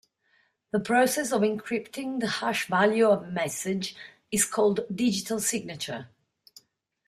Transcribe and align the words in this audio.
The 0.71 0.79
process 0.79 1.31
of 1.31 1.41
encrypting 1.41 2.21
the 2.21 2.27
hash 2.27 2.65
value 2.65 3.05
of 3.05 3.21
a 3.21 3.27
message 3.29 3.95
is 4.31 4.45
called 4.45 4.79
digital 4.91 5.39
signature. 5.39 6.07